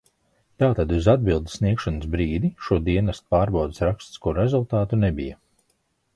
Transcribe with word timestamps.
Tātad 0.61 0.93
uz 0.99 1.09
atbildes 1.11 1.57
sniegšanas 1.59 2.07
brīdi 2.15 2.51
šo 2.69 2.79
dienesta 2.89 3.35
pārbaudes 3.37 3.83
rakstisko 3.91 4.35
rezultātu 4.41 5.03
nebija. 5.05 5.41